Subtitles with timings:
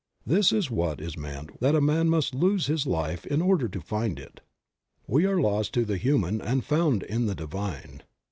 [0.25, 3.79] This is what is meant that a man must lose his life in order to
[3.79, 4.41] find it.
[5.05, 8.01] We are lost to the human and found in the divine.